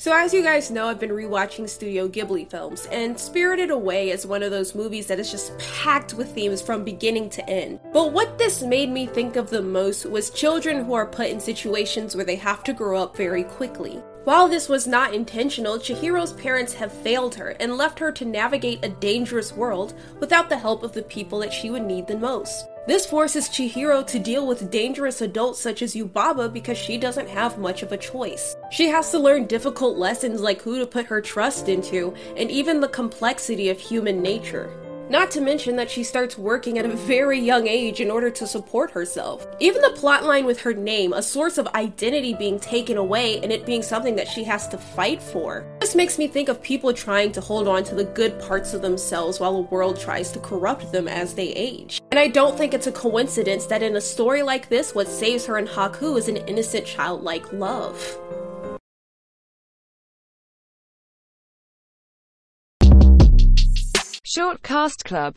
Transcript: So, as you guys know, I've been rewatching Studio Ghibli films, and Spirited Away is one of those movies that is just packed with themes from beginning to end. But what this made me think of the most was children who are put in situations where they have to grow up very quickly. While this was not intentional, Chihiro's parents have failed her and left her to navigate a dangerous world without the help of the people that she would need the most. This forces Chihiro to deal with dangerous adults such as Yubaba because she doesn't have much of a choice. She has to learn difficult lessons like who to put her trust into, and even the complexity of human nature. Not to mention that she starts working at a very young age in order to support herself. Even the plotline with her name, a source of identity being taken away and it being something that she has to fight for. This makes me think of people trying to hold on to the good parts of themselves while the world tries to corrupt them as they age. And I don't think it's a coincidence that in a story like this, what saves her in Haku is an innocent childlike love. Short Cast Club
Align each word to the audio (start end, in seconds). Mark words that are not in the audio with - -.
So, 0.00 0.16
as 0.16 0.32
you 0.32 0.44
guys 0.44 0.70
know, 0.70 0.86
I've 0.86 1.00
been 1.00 1.10
rewatching 1.10 1.68
Studio 1.68 2.06
Ghibli 2.06 2.48
films, 2.48 2.86
and 2.92 3.18
Spirited 3.18 3.72
Away 3.72 4.10
is 4.10 4.24
one 4.24 4.44
of 4.44 4.52
those 4.52 4.76
movies 4.76 5.08
that 5.08 5.18
is 5.18 5.28
just 5.28 5.58
packed 5.58 6.14
with 6.14 6.32
themes 6.32 6.62
from 6.62 6.84
beginning 6.84 7.30
to 7.30 7.50
end. 7.50 7.80
But 7.92 8.12
what 8.12 8.38
this 8.38 8.62
made 8.62 8.90
me 8.90 9.06
think 9.06 9.34
of 9.34 9.50
the 9.50 9.60
most 9.60 10.06
was 10.06 10.30
children 10.30 10.84
who 10.84 10.94
are 10.94 11.04
put 11.04 11.30
in 11.30 11.40
situations 11.40 12.14
where 12.14 12.24
they 12.24 12.36
have 12.36 12.62
to 12.62 12.72
grow 12.72 13.02
up 13.02 13.16
very 13.16 13.42
quickly. 13.42 14.00
While 14.22 14.46
this 14.46 14.68
was 14.68 14.86
not 14.86 15.14
intentional, 15.14 15.80
Chihiro's 15.80 16.32
parents 16.34 16.74
have 16.74 16.92
failed 16.92 17.34
her 17.34 17.56
and 17.58 17.76
left 17.76 17.98
her 17.98 18.12
to 18.12 18.24
navigate 18.24 18.84
a 18.84 18.90
dangerous 18.90 19.52
world 19.52 19.94
without 20.20 20.48
the 20.48 20.58
help 20.58 20.84
of 20.84 20.92
the 20.92 21.02
people 21.02 21.40
that 21.40 21.52
she 21.52 21.70
would 21.70 21.82
need 21.82 22.06
the 22.06 22.16
most. 22.16 22.66
This 22.88 23.04
forces 23.04 23.50
Chihiro 23.50 24.06
to 24.06 24.18
deal 24.18 24.46
with 24.46 24.70
dangerous 24.70 25.20
adults 25.20 25.60
such 25.60 25.82
as 25.82 25.94
Yubaba 25.94 26.50
because 26.50 26.78
she 26.78 26.96
doesn't 26.96 27.28
have 27.28 27.58
much 27.58 27.82
of 27.82 27.92
a 27.92 27.98
choice. 27.98 28.56
She 28.70 28.86
has 28.86 29.10
to 29.10 29.18
learn 29.18 29.44
difficult 29.44 29.98
lessons 29.98 30.40
like 30.40 30.62
who 30.62 30.78
to 30.78 30.86
put 30.86 31.04
her 31.04 31.20
trust 31.20 31.68
into, 31.68 32.14
and 32.34 32.50
even 32.50 32.80
the 32.80 32.88
complexity 32.88 33.68
of 33.68 33.78
human 33.78 34.22
nature. 34.22 34.70
Not 35.10 35.30
to 35.30 35.40
mention 35.40 35.76
that 35.76 35.90
she 35.90 36.04
starts 36.04 36.36
working 36.36 36.76
at 36.78 36.84
a 36.84 36.94
very 36.94 37.40
young 37.40 37.66
age 37.66 38.00
in 38.00 38.10
order 38.10 38.30
to 38.30 38.46
support 38.46 38.90
herself. 38.90 39.46
Even 39.58 39.80
the 39.80 39.98
plotline 39.98 40.44
with 40.44 40.60
her 40.60 40.74
name, 40.74 41.14
a 41.14 41.22
source 41.22 41.56
of 41.56 41.66
identity 41.68 42.34
being 42.34 42.60
taken 42.60 42.98
away 42.98 43.40
and 43.42 43.50
it 43.50 43.64
being 43.64 43.82
something 43.82 44.16
that 44.16 44.28
she 44.28 44.44
has 44.44 44.68
to 44.68 44.76
fight 44.76 45.22
for. 45.22 45.64
This 45.80 45.94
makes 45.94 46.18
me 46.18 46.26
think 46.26 46.50
of 46.50 46.62
people 46.62 46.92
trying 46.92 47.32
to 47.32 47.40
hold 47.40 47.68
on 47.68 47.84
to 47.84 47.94
the 47.94 48.04
good 48.04 48.38
parts 48.38 48.74
of 48.74 48.82
themselves 48.82 49.40
while 49.40 49.54
the 49.54 49.68
world 49.70 49.98
tries 49.98 50.30
to 50.32 50.40
corrupt 50.40 50.92
them 50.92 51.08
as 51.08 51.34
they 51.34 51.48
age. 51.48 52.02
And 52.10 52.20
I 52.20 52.28
don't 52.28 52.58
think 52.58 52.74
it's 52.74 52.86
a 52.86 52.92
coincidence 52.92 53.64
that 53.66 53.82
in 53.82 53.96
a 53.96 54.00
story 54.02 54.42
like 54.42 54.68
this, 54.68 54.94
what 54.94 55.08
saves 55.08 55.46
her 55.46 55.56
in 55.56 55.66
Haku 55.66 56.18
is 56.18 56.28
an 56.28 56.36
innocent 56.36 56.84
childlike 56.84 57.50
love. 57.54 58.18
Short 64.30 64.62
Cast 64.62 65.06
Club 65.06 65.36